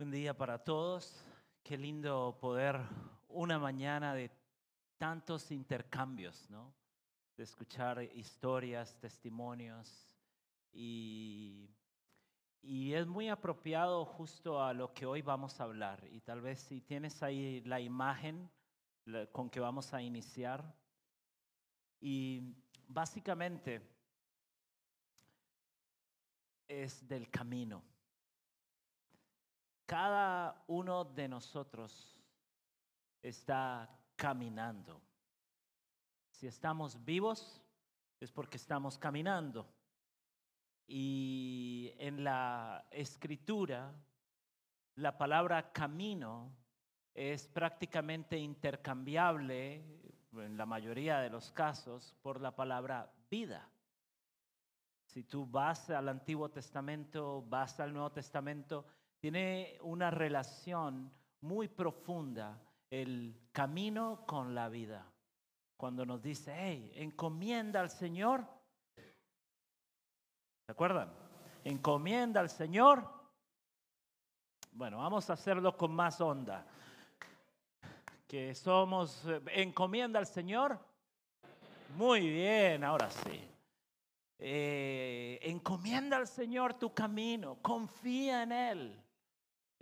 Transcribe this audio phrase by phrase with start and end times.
[0.00, 1.22] Buen día para todos.
[1.62, 2.80] Qué lindo poder
[3.28, 4.30] una mañana de
[4.96, 6.72] tantos intercambios, ¿no?
[7.36, 10.16] De escuchar historias, testimonios
[10.72, 11.68] y,
[12.62, 16.02] y es muy apropiado justo a lo que hoy vamos a hablar.
[16.10, 18.50] Y tal vez si tienes ahí la imagen
[19.32, 20.64] con que vamos a iniciar.
[22.00, 22.54] Y
[22.88, 23.82] básicamente
[26.66, 27.84] es del camino.
[29.90, 32.16] Cada uno de nosotros
[33.20, 35.02] está caminando.
[36.30, 37.60] Si estamos vivos
[38.20, 39.68] es porque estamos caminando.
[40.86, 43.92] Y en la escritura,
[44.94, 46.56] la palabra camino
[47.12, 49.84] es prácticamente intercambiable,
[50.34, 53.68] en la mayoría de los casos, por la palabra vida.
[55.04, 58.86] Si tú vas al Antiguo Testamento, vas al Nuevo Testamento,
[59.20, 65.06] tiene una relación muy profunda el camino con la vida.
[65.76, 68.44] Cuando nos dice, hey, encomienda al Señor.
[70.66, 71.12] ¿Se acuerdan?
[71.64, 73.06] Encomienda al Señor.
[74.72, 76.66] Bueno, vamos a hacerlo con más onda.
[78.26, 80.78] Que somos, eh, encomienda al Señor.
[81.96, 83.50] Muy bien, ahora sí.
[84.38, 89.04] Eh, encomienda al Señor tu camino, confía en Él.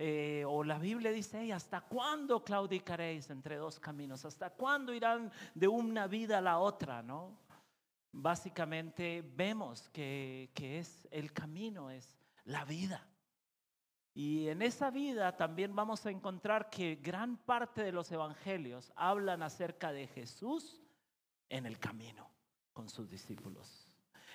[0.00, 4.24] Eh, o la Biblia dice, "Hey, ¿hasta cuándo claudicaréis entre dos caminos?
[4.24, 7.02] ¿Hasta cuándo irán de una vida a la otra?
[7.02, 7.36] ¿no?
[8.12, 13.08] Básicamente vemos que, que es el camino, es la vida.
[14.14, 19.42] Y en esa vida también vamos a encontrar que gran parte de los evangelios hablan
[19.42, 20.80] acerca de Jesús
[21.48, 22.30] en el camino
[22.72, 23.87] con sus discípulos.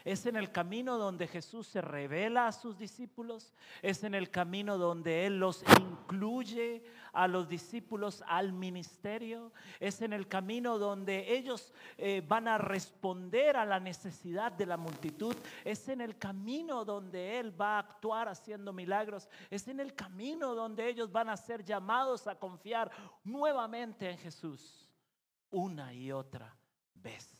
[0.05, 3.53] Es en el camino donde Jesús se revela a sus discípulos.
[3.81, 9.53] Es en el camino donde Él los incluye a los discípulos al ministerio.
[9.79, 14.75] Es en el camino donde ellos eh, van a responder a la necesidad de la
[14.75, 15.35] multitud.
[15.63, 19.29] Es en el camino donde Él va a actuar haciendo milagros.
[19.49, 22.91] Es en el camino donde ellos van a ser llamados a confiar
[23.23, 24.89] nuevamente en Jesús.
[25.49, 26.53] Una y otra
[26.95, 27.39] vez.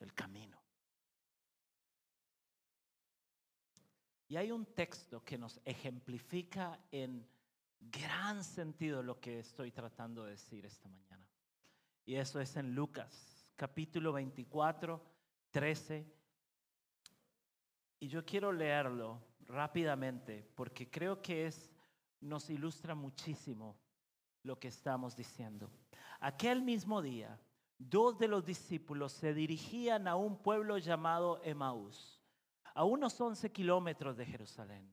[0.00, 0.61] El camino.
[4.32, 7.28] Y hay un texto que nos ejemplifica en
[7.78, 11.28] gran sentido lo que estoy tratando de decir esta mañana.
[12.06, 15.04] Y eso es en Lucas, capítulo 24,
[15.50, 16.10] 13.
[18.00, 21.70] Y yo quiero leerlo rápidamente porque creo que es,
[22.22, 23.76] nos ilustra muchísimo
[24.44, 25.70] lo que estamos diciendo.
[26.20, 27.38] Aquel mismo día,
[27.76, 32.21] dos de los discípulos se dirigían a un pueblo llamado Emaús
[32.74, 34.92] a unos 11 kilómetros de Jerusalén.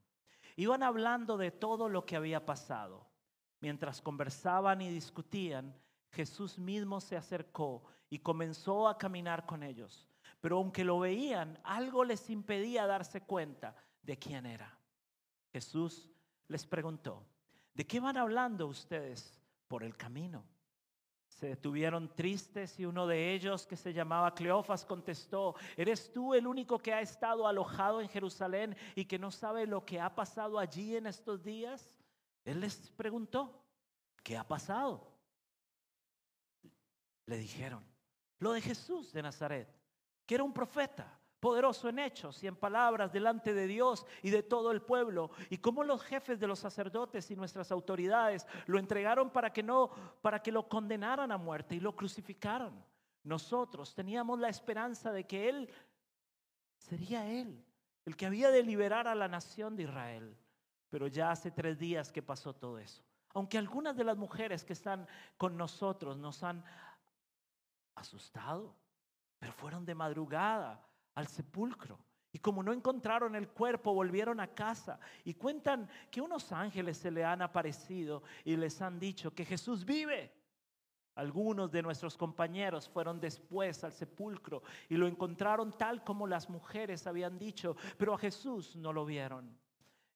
[0.56, 3.08] Iban hablando de todo lo que había pasado.
[3.62, 5.76] Mientras conversaban y discutían,
[6.12, 10.08] Jesús mismo se acercó y comenzó a caminar con ellos.
[10.42, 14.78] Pero aunque lo veían, algo les impedía darse cuenta de quién era.
[15.52, 16.10] Jesús
[16.48, 17.26] les preguntó,
[17.74, 20.44] ¿de qué van hablando ustedes por el camino?
[21.40, 26.46] Se detuvieron tristes y uno de ellos, que se llamaba Cleofas, contestó, ¿eres tú el
[26.46, 30.60] único que ha estado alojado en Jerusalén y que no sabe lo que ha pasado
[30.60, 31.98] allí en estos días?
[32.44, 33.64] Él les preguntó,
[34.22, 35.14] ¿qué ha pasado?
[37.26, 37.86] Le dijeron,
[38.40, 39.74] lo de Jesús de Nazaret,
[40.26, 44.44] que era un profeta, poderoso en hechos y en palabras delante de Dios y de
[44.44, 49.30] todo el pueblo, y cómo los jefes de los sacerdotes y nuestras autoridades lo entregaron
[49.30, 49.90] para que no
[50.22, 52.84] para que lo condenaran a muerte y lo crucificaran.
[53.24, 55.70] Nosotros teníamos la esperanza de que él
[56.78, 57.64] sería él,
[58.06, 60.38] el que había de liberar a la nación de Israel.
[60.90, 63.04] Pero ya hace tres días que pasó todo eso.
[63.34, 65.08] Aunque algunas de las mujeres que están
[65.38, 66.64] con nosotros nos han
[67.94, 68.76] asustado,
[69.38, 70.84] pero fueron de madrugada
[71.16, 72.00] al sepulcro.
[72.32, 77.10] Y como no encontraron el cuerpo, volvieron a casa y cuentan que unos ángeles se
[77.10, 80.32] le han aparecido y les han dicho que Jesús vive.
[81.16, 87.08] Algunos de nuestros compañeros fueron después al sepulcro y lo encontraron tal como las mujeres
[87.08, 89.58] habían dicho, pero a Jesús no lo vieron.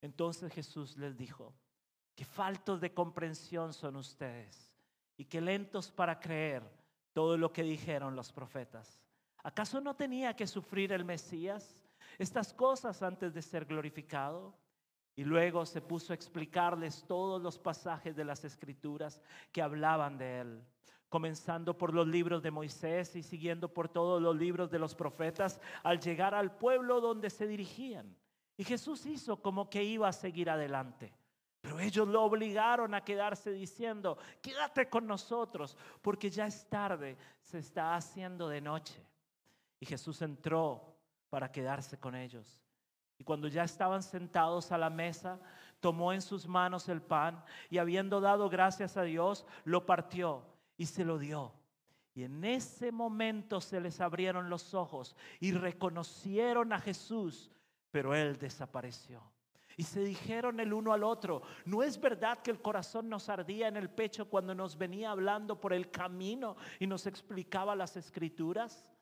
[0.01, 1.53] Entonces Jesús les dijo,
[2.15, 4.71] que faltos de comprensión son ustedes
[5.17, 6.63] y que lentos para creer
[7.11, 9.02] todo lo que dijeron los profetas.
[9.43, 11.77] ¿Acaso no tenía que sufrir el Mesías
[12.17, 14.55] estas cosas antes de ser glorificado?
[15.15, 20.39] Y luego se puso a explicarles todos los pasajes de las escrituras que hablaban de
[20.39, 20.63] él,
[21.09, 25.59] comenzando por los libros de Moisés y siguiendo por todos los libros de los profetas
[25.83, 28.15] al llegar al pueblo donde se dirigían.
[28.57, 31.13] Y Jesús hizo como que iba a seguir adelante.
[31.61, 37.59] Pero ellos lo obligaron a quedarse diciendo, quédate con nosotros, porque ya es tarde, se
[37.59, 39.01] está haciendo de noche.
[39.83, 40.95] Y Jesús entró
[41.29, 42.63] para quedarse con ellos.
[43.17, 45.41] Y cuando ya estaban sentados a la mesa,
[45.81, 50.45] tomó en sus manos el pan y habiendo dado gracias a Dios, lo partió
[50.77, 51.51] y se lo dio.
[52.15, 57.51] Y en ese momento se les abrieron los ojos y reconocieron a Jesús,
[57.91, 59.21] pero él desapareció.
[59.75, 63.67] Y se dijeron el uno al otro, ¿no es verdad que el corazón nos ardía
[63.67, 68.92] en el pecho cuando nos venía hablando por el camino y nos explicaba las escrituras?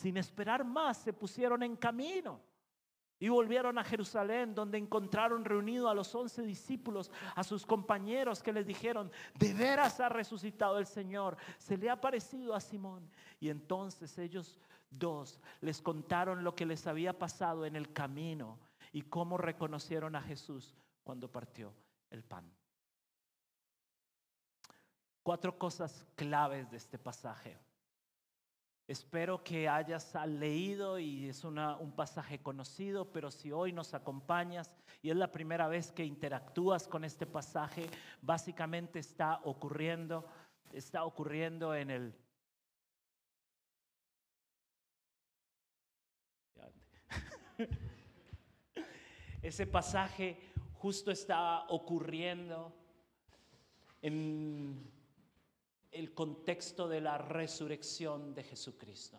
[0.00, 2.40] Sin esperar más, se pusieron en camino.
[3.18, 8.54] Y volvieron a Jerusalén, donde encontraron reunido a los once discípulos, a sus compañeros que
[8.54, 13.10] les dijeron, de veras ha resucitado el Señor, se le ha aparecido a Simón.
[13.40, 14.58] Y entonces ellos
[14.88, 18.58] dos les contaron lo que les había pasado en el camino
[18.92, 20.74] y cómo reconocieron a Jesús
[21.04, 21.74] cuando partió
[22.08, 22.50] el pan.
[25.22, 27.58] Cuatro cosas claves de este pasaje.
[28.90, 35.10] Espero que hayas leído y es un pasaje conocido, pero si hoy nos acompañas y
[35.10, 37.86] es la primera vez que interactúas con este pasaje,
[38.20, 40.26] básicamente está ocurriendo,
[40.72, 42.12] está ocurriendo en el...
[49.40, 52.74] Ese pasaje justo está ocurriendo
[54.02, 54.99] en
[55.92, 59.18] el contexto de la resurrección de Jesucristo.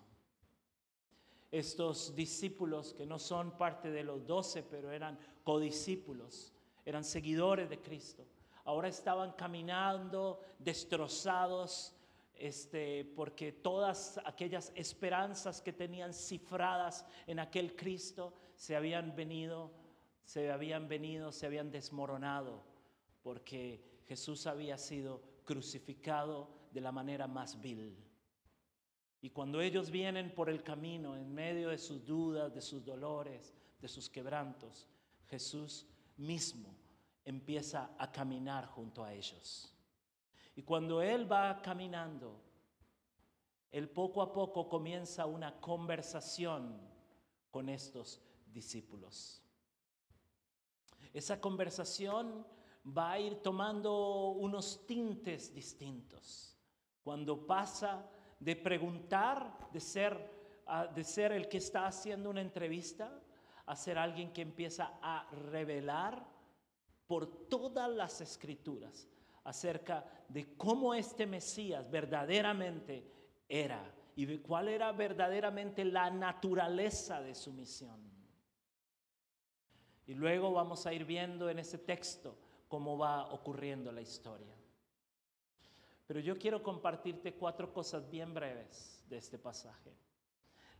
[1.52, 6.54] Estos discípulos que no son parte de los doce, pero eran codiscípulos,
[6.86, 8.26] eran seguidores de Cristo,
[8.64, 11.94] ahora estaban caminando destrozados,
[12.36, 19.72] este, porque todas aquellas esperanzas que tenían cifradas en aquel Cristo se habían venido,
[20.24, 22.64] se habían venido, se habían desmoronado,
[23.24, 25.22] porque Jesús había sido
[25.52, 27.98] crucificado de la manera más vil.
[29.20, 33.54] Y cuando ellos vienen por el camino, en medio de sus dudas, de sus dolores,
[33.82, 34.88] de sus quebrantos,
[35.28, 36.74] Jesús mismo
[37.26, 39.76] empieza a caminar junto a ellos.
[40.56, 42.42] Y cuando Él va caminando,
[43.72, 46.80] Él poco a poco comienza una conversación
[47.52, 49.44] con estos discípulos.
[51.14, 52.48] Esa conversación
[52.86, 56.58] va a ir tomando unos tintes distintos.
[57.04, 60.32] Cuando pasa de preguntar, de ser,
[60.94, 63.20] de ser el que está haciendo una entrevista,
[63.66, 66.26] a ser alguien que empieza a revelar
[67.08, 69.08] por todas las escrituras
[69.44, 73.06] acerca de cómo este Mesías verdaderamente
[73.48, 78.12] era y de cuál era verdaderamente la naturaleza de su misión.
[80.06, 82.38] Y luego vamos a ir viendo en ese texto
[82.72, 84.56] cómo va ocurriendo la historia.
[86.08, 89.92] Pero yo quiero compartirte cuatro cosas bien breves de este pasaje.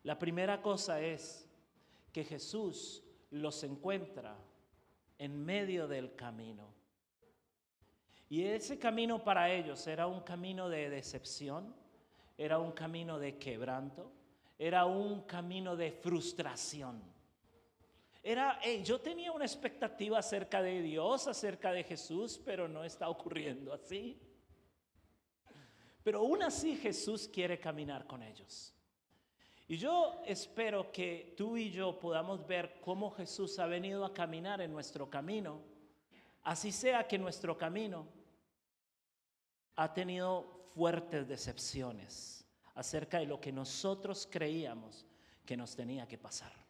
[0.04, 1.50] La primera cosa es
[2.14, 4.38] que Jesús los encuentra
[5.18, 6.74] en medio del camino.
[8.30, 11.76] Y ese camino para ellos era un camino de decepción,
[12.38, 14.14] era un camino de quebranto,
[14.58, 17.04] era un camino de frustración.
[18.24, 23.74] Era, yo tenía una expectativa acerca de Dios, acerca de Jesús, pero no está ocurriendo
[23.74, 24.20] así.
[26.04, 28.74] Pero aún así Jesús quiere caminar con ellos.
[29.68, 34.62] Y yo espero que tú y yo podamos ver cómo Jesús ha venido a caminar
[34.62, 35.62] en nuestro camino.
[36.44, 38.08] Así sea que nuestro camino
[39.76, 45.06] ha tenido fuertes decepciones acerca de lo que nosotros creíamos
[45.46, 46.61] que nos tenía que pasar.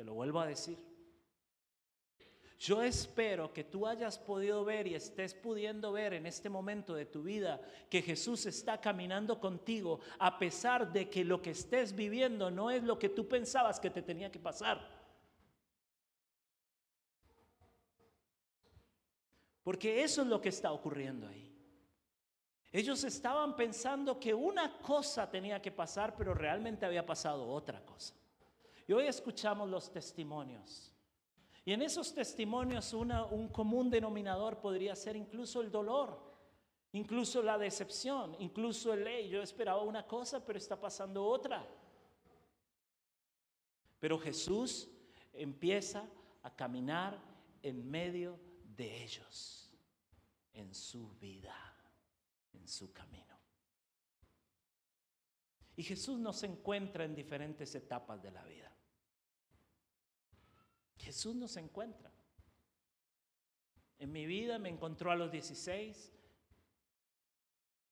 [0.00, 0.78] Te lo vuelvo a decir.
[2.58, 7.04] Yo espero que tú hayas podido ver y estés pudiendo ver en este momento de
[7.04, 12.50] tu vida que Jesús está caminando contigo a pesar de que lo que estés viviendo
[12.50, 14.80] no es lo que tú pensabas que te tenía que pasar.
[19.62, 21.54] Porque eso es lo que está ocurriendo ahí.
[22.72, 28.14] Ellos estaban pensando que una cosa tenía que pasar, pero realmente había pasado otra cosa.
[28.90, 30.92] Y hoy escuchamos los testimonios
[31.64, 36.20] y en esos testimonios un común denominador podría ser incluso el dolor,
[36.90, 39.28] incluso la decepción, incluso el ley.
[39.28, 41.64] Yo esperaba una cosa, pero está pasando otra.
[44.00, 44.90] Pero Jesús
[45.34, 46.04] empieza
[46.42, 47.16] a caminar
[47.62, 48.40] en medio
[48.76, 49.72] de ellos,
[50.52, 51.54] en su vida,
[52.54, 53.38] en su camino.
[55.76, 58.69] Y Jesús nos encuentra en diferentes etapas de la vida.
[61.00, 62.10] Jesús nos encuentra.
[63.98, 66.12] En mi vida me encontró a los 16.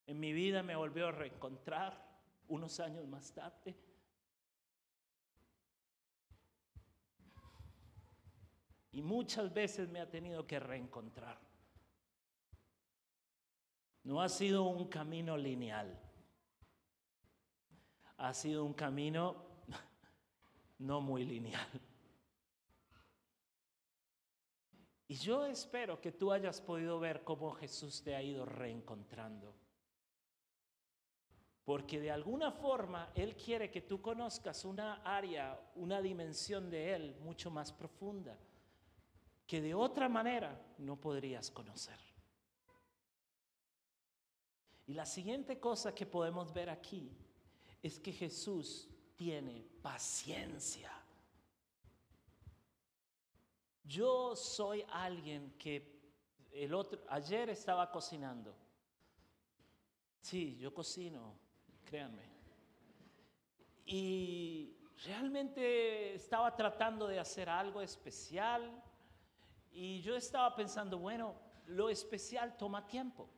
[0.07, 2.07] En mi vida me volvió a reencontrar
[2.49, 3.77] unos años más tarde.
[8.93, 11.39] Y muchas veces me ha tenido que reencontrar.
[14.05, 15.99] No ha sido un camino lineal.
[18.17, 19.45] Ha sido un camino
[20.79, 21.69] no muy lineal.
[25.09, 29.55] Y yo espero que tú hayas podido ver cómo Jesús te ha ido reencontrando.
[31.65, 37.17] Porque de alguna forma Él quiere que tú conozcas una área, una dimensión de Él
[37.21, 38.39] mucho más profunda,
[39.47, 41.99] que de otra manera no podrías conocer.
[44.87, 47.11] Y la siguiente cosa que podemos ver aquí
[47.83, 50.91] es que Jesús tiene paciencia.
[53.89, 55.99] Yo soy alguien que
[56.53, 58.55] el otro ayer estaba cocinando.
[60.21, 61.35] Sí, yo cocino,
[61.87, 62.23] créanme.
[63.87, 64.77] Y
[65.07, 68.83] realmente estaba tratando de hacer algo especial
[69.71, 73.31] y yo estaba pensando, bueno, lo especial toma tiempo.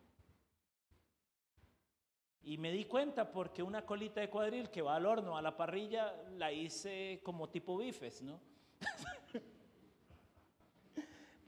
[2.43, 5.57] Y me di cuenta porque una colita de cuadril que va al horno, a la
[5.57, 8.41] parrilla, la hice como tipo bifes, ¿no?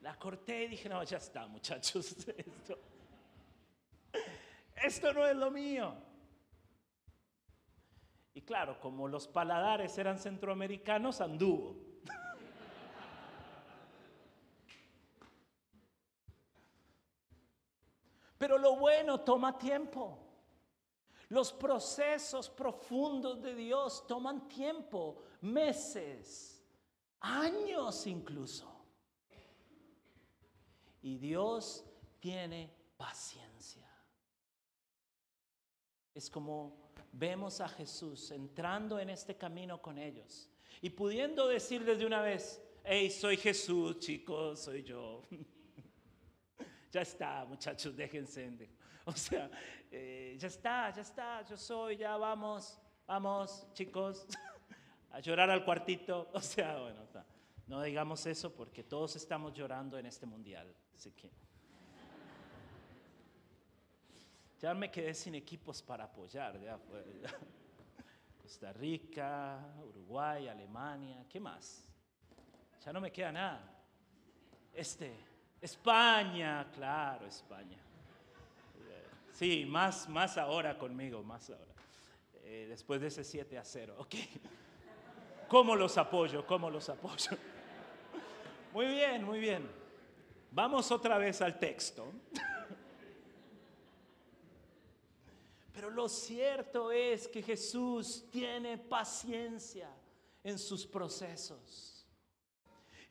[0.03, 2.79] La corté y dije, no, ya está, muchachos, esto,
[4.75, 5.95] esto no es lo mío.
[8.35, 11.77] Y claro, como los paladares eran centroamericanos, anduvo.
[18.39, 20.19] Pero lo bueno toma tiempo.
[21.29, 26.63] Los procesos profundos de Dios toman tiempo, meses,
[27.21, 28.72] años incluso.
[31.03, 31.85] Y Dios
[32.21, 33.89] tiene paciencia.
[36.15, 40.49] Es como vemos a Jesús entrando en este camino con ellos
[40.81, 45.23] y pudiendo decirles de una vez, hey, soy Jesús, chicos, soy yo.
[46.91, 48.71] ya está, muchachos, déjense.
[49.05, 49.51] O sea,
[49.91, 54.25] eh, ya está, ya está, yo soy, ya vamos, vamos, chicos,
[55.11, 56.31] a llorar al cuartito.
[56.33, 57.05] O sea, bueno,
[57.73, 60.71] no digamos eso porque todos estamos llorando en este mundial.
[60.95, 61.31] Así que
[64.61, 66.61] ya me quedé sin equipos para apoyar.
[66.61, 66.79] Ya
[68.43, 71.89] Costa Rica, Uruguay, Alemania, ¿qué más?
[72.85, 73.75] Ya no me queda nada.
[74.75, 75.17] Este,
[75.59, 77.79] España, claro, España.
[79.33, 81.73] Sí, más, más ahora conmigo, más ahora.
[82.45, 84.15] Eh, después de ese 7 a 0, ok.
[85.49, 86.47] ¿Cómo los apoyo?
[86.47, 87.31] ¿Cómo los apoyo?
[88.73, 89.69] Muy bien, muy bien.
[90.51, 92.11] Vamos otra vez al texto.
[95.75, 99.91] Pero lo cierto es que Jesús tiene paciencia
[100.43, 101.92] en sus procesos.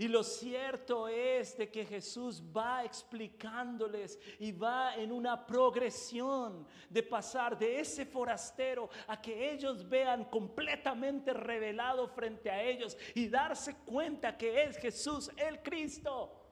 [0.01, 7.03] Y lo cierto es de que Jesús va explicándoles y va en una progresión de
[7.03, 13.75] pasar de ese forastero a que ellos vean completamente revelado frente a ellos y darse
[13.85, 16.49] cuenta que es Jesús el Cristo.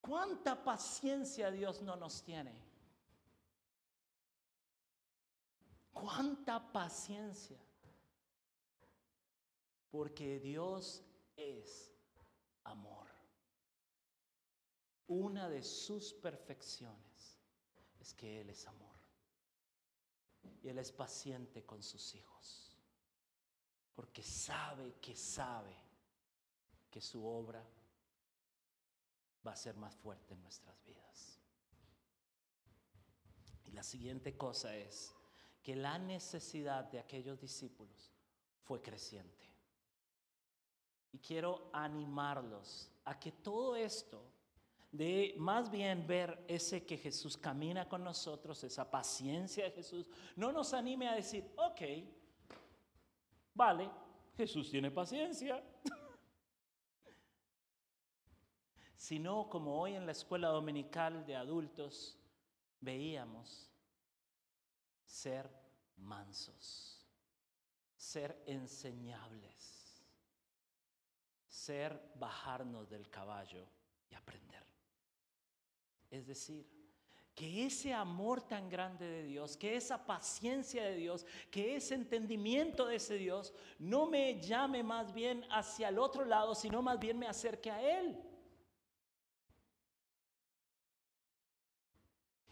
[0.00, 2.54] ¿Cuánta paciencia Dios no nos tiene?
[5.92, 7.58] ¿Cuánta paciencia?
[9.96, 11.02] Porque Dios
[11.34, 11.90] es
[12.64, 13.06] amor.
[15.06, 17.40] Una de sus perfecciones
[17.98, 18.94] es que Él es amor.
[20.62, 22.76] Y Él es paciente con sus hijos.
[23.94, 25.74] Porque sabe que sabe
[26.90, 27.66] que su obra
[29.46, 31.40] va a ser más fuerte en nuestras vidas.
[33.64, 35.14] Y la siguiente cosa es
[35.62, 38.12] que la necesidad de aquellos discípulos
[38.60, 39.55] fue creciente.
[41.16, 44.22] Y quiero animarlos a que todo esto,
[44.92, 50.52] de más bien ver ese que Jesús camina con nosotros, esa paciencia de Jesús, no
[50.52, 51.80] nos anime a decir, ok,
[53.54, 53.88] vale,
[54.36, 55.64] Jesús tiene paciencia.
[58.94, 62.18] Sino como hoy en la escuela dominical de adultos
[62.78, 63.70] veíamos,
[65.06, 65.48] ser
[65.96, 67.06] mansos,
[67.96, 69.75] ser enseñables
[71.66, 73.66] ser bajarnos del caballo
[74.08, 74.64] y aprender.
[76.10, 76.64] Es decir,
[77.34, 82.86] que ese amor tan grande de Dios, que esa paciencia de Dios, que ese entendimiento
[82.86, 87.18] de ese Dios no me llame más bien hacia el otro lado, sino más bien
[87.18, 88.16] me acerque a Él.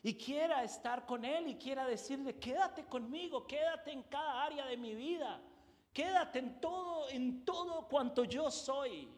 [0.02, 4.76] Y quiera estar con Él y quiera decirle, quédate conmigo, quédate en cada área de
[4.76, 5.40] mi vida,
[5.94, 9.08] quédate en todo, en todo cuanto yo soy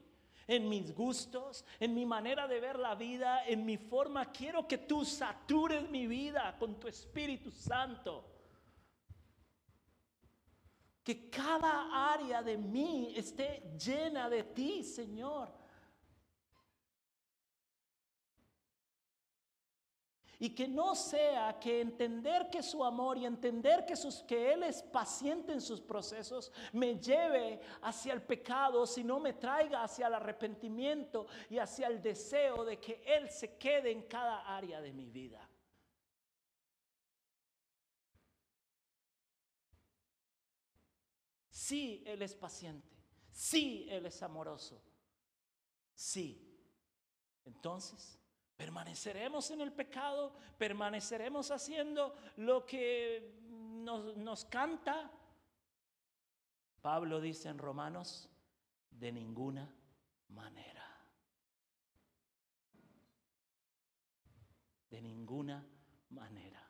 [0.46, 4.30] en mis gustos, en mi manera de ver la vida, en mi forma.
[4.30, 8.32] Quiero que tú satures mi vida con tu Espíritu Santo.
[11.02, 15.52] Que cada área de mí esté llena de ti, Señor.
[20.38, 24.64] Y que no sea que entender que su amor y entender que, sus, que Él
[24.64, 30.14] es paciente en sus procesos me lleve hacia el pecado, sino me traiga hacia el
[30.14, 35.08] arrepentimiento y hacia el deseo de que Él se quede en cada área de mi
[35.08, 35.48] vida.
[41.66, 42.94] Sí, Él es paciente.
[43.32, 44.80] Sí, Él es amoroso.
[45.94, 46.40] Sí.
[47.44, 48.18] Entonces,
[48.56, 53.34] Permaneceremos en el pecado, permaneceremos haciendo lo que
[53.84, 55.10] nos, nos, canta.
[56.80, 58.30] Pablo dice en Romanos,
[58.90, 59.70] de ninguna
[60.28, 60.84] manera.
[64.88, 65.66] De ninguna
[66.10, 66.66] manera.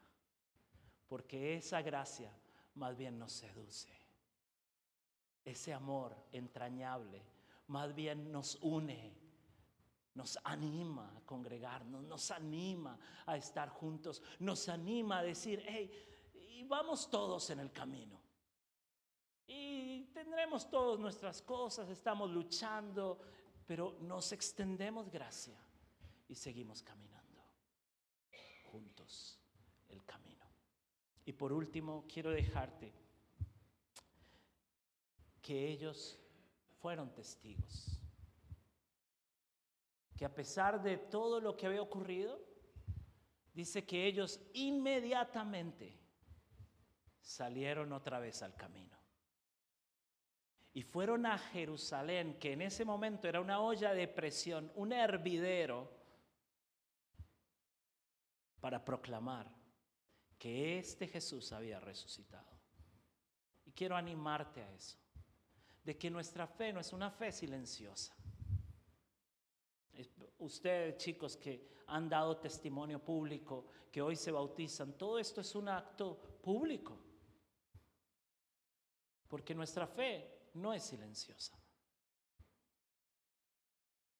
[1.07, 2.33] Porque esa gracia
[2.75, 3.97] más bien nos seduce.
[5.45, 7.23] Ese amor entrañable
[7.69, 9.26] más bien nos une
[10.17, 15.91] nos anima a congregarnos, nos anima a estar juntos, nos anima a decir, hey,
[16.33, 18.19] y vamos todos en el camino.
[19.47, 23.21] Y tendremos todas nuestras cosas, estamos luchando,
[23.67, 25.59] pero nos extendemos gracia
[26.29, 27.45] y seguimos caminando
[28.65, 29.39] juntos
[29.89, 30.47] el camino.
[31.27, 32.93] Y por último, quiero dejarte
[35.43, 36.19] que ellos
[36.81, 38.01] fueron testigos
[40.17, 42.41] que a pesar de todo lo que había ocurrido,
[43.53, 46.01] dice que ellos inmediatamente
[47.21, 48.97] salieron otra vez al camino.
[50.73, 55.95] Y fueron a Jerusalén, que en ese momento era una olla de presión, un hervidero,
[58.61, 59.51] para proclamar
[60.39, 62.59] que este Jesús había resucitado.
[63.65, 64.99] Y quiero animarte a eso,
[65.85, 68.16] de que nuestra fe no es una fe silenciosa
[70.47, 75.69] ustedes chicos que han dado testimonio público, que hoy se bautizan, todo esto es un
[75.69, 76.99] acto público.
[79.29, 81.57] Porque nuestra fe no es silenciosa.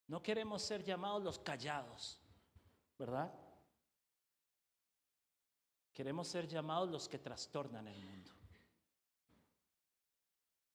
[0.09, 2.21] No queremos ser llamados los callados,
[2.99, 3.33] ¿verdad?
[5.93, 8.33] Queremos ser llamados los que trastornan el mundo.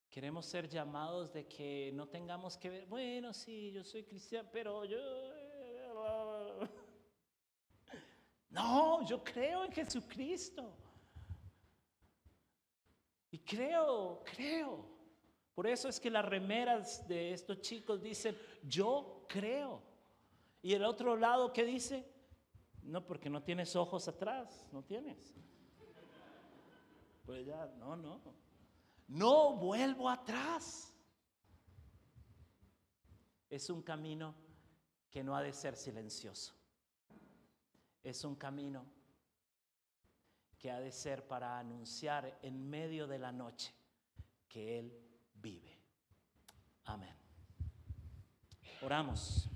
[0.10, 4.84] Queremos ser llamados de que no tengamos que ver, bueno, sí, yo soy cristiano, pero
[4.84, 5.00] yo...
[8.52, 10.78] No, yo creo en Jesucristo.
[13.32, 14.86] Y creo, creo.
[15.56, 19.82] Por eso es que las remeras de estos chicos dicen, yo creo.
[20.62, 22.06] Y el otro lado, ¿qué dice?
[22.84, 25.34] No, porque no tienes ojos atrás, no tienes.
[27.26, 28.22] Pues ya, no, no.
[29.08, 30.94] No vuelvo atrás.
[33.50, 34.36] Es un camino
[35.10, 36.61] que no ha de ser silencioso.
[38.04, 38.86] Es un camino
[40.58, 43.74] que ha de ser para anunciar en medio de la noche
[44.48, 44.94] que Él
[45.36, 45.78] vive.
[46.86, 47.16] Amén.
[48.82, 49.50] Oramos.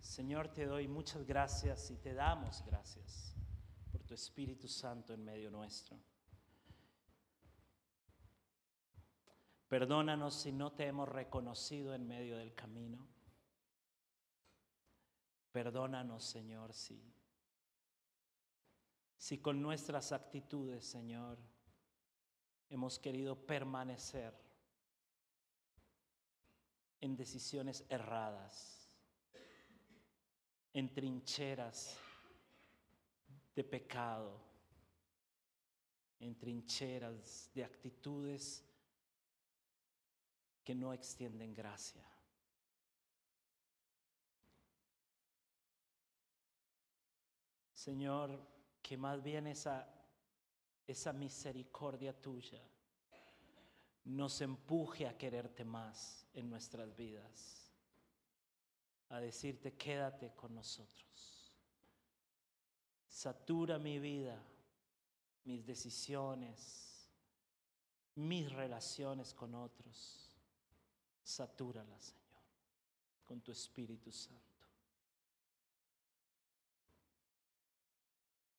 [0.00, 3.34] Señor, te doy muchas gracias y te damos gracias
[3.92, 5.98] por tu Espíritu Santo en medio nuestro.
[9.68, 13.06] Perdónanos si no te hemos reconocido en medio del camino.
[15.56, 17.02] Perdónanos, Señor, si,
[19.16, 21.38] si con nuestras actitudes, Señor,
[22.68, 24.34] hemos querido permanecer
[27.00, 28.90] en decisiones erradas,
[30.74, 31.96] en trincheras
[33.54, 34.38] de pecado,
[36.20, 38.62] en trincheras de actitudes
[40.62, 42.15] que no extienden gracia.
[47.86, 48.36] Señor,
[48.82, 49.88] que más bien esa,
[50.88, 52.60] esa misericordia tuya
[54.02, 57.70] nos empuje a quererte más en nuestras vidas,
[59.08, 61.52] a decirte, quédate con nosotros,
[63.06, 64.36] Satura mi vida,
[65.44, 67.08] mis decisiones,
[68.16, 70.36] mis relaciones con otros.
[71.22, 72.42] Satúrala, Señor,
[73.24, 74.55] con tu Espíritu Santo.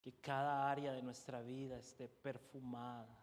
[0.07, 3.13] Que cada área de nuestra vida esté perfumada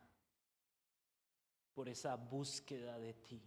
[1.73, 3.42] por esa búsqueda de ti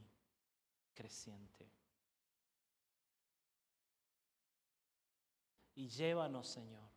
[0.95, 1.71] creciente.
[5.75, 6.89] Y llévanos, Señor,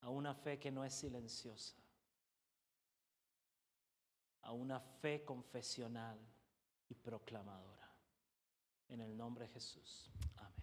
[0.00, 1.76] a una fe que no es silenciosa,
[4.40, 6.18] a una fe confesional
[6.88, 7.92] y proclamadora.
[8.88, 10.10] En el nombre de Jesús.
[10.36, 10.61] Amén.